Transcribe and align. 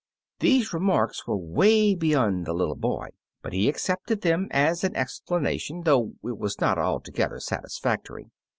These 0.39 0.73
remarks 0.73 1.27
were 1.27 1.37
way 1.37 1.93
beyond 1.93 2.47
the 2.47 2.55
little 2.55 2.73
boy, 2.75 3.09
but 3.43 3.53
he 3.53 3.69
accepted 3.69 4.21
them 4.21 4.47
as 4.49 4.83
an 4.83 4.95
ex 4.95 5.21
planation, 5.29 5.83
though 5.85 6.13
it 6.23 6.39
was 6.39 6.59
not 6.59 6.79
altogether 6.79 7.39
satisfactory. 7.39 8.31